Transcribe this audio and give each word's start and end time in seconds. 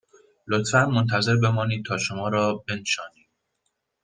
لطفاً 0.47 0.85
منتظر 0.85 1.35
بمانید 1.37 1.85
تا 1.85 1.97
شما 1.97 2.29
را 2.29 2.63
بنشانیم 2.67 3.27